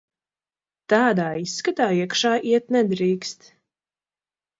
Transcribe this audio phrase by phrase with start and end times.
[0.93, 3.47] Tādā izskatā iekšā iet nedrīkst.